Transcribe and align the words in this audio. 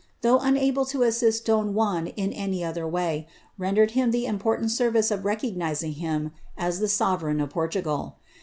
though 0.21 0.43
e 0.43 0.71
to 0.87 1.03
assist 1.03 1.45
don 1.45 1.75
Juan 1.75 2.07
in 2.07 2.33
any 2.33 2.63
other 2.63 2.87
way, 2.87 3.27
rendered 3.59 3.91
him 3.91 4.09
the 4.09 4.25
important 4.25 4.71
e 4.81 5.13
of 5.13 5.23
recognising 5.25 5.91
him 5.93 6.31
as 6.57 6.79
the 6.79 6.87
sovereign 6.89 7.39
of 7.39 7.51
Portugal. 7.51 8.15